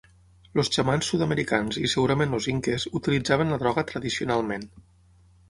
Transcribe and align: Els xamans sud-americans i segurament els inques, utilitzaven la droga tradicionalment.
Els 0.61 0.69
xamans 0.77 1.09
sud-americans 1.11 1.77
i 1.81 1.89
segurament 1.93 2.33
els 2.39 2.49
inques, 2.55 2.87
utilitzaven 3.01 3.55
la 3.55 3.61
droga 3.67 3.87
tradicionalment. 3.95 4.69